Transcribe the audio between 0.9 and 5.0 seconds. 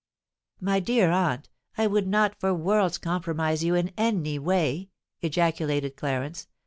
aunt, I would not for worlds compromise you in any way!"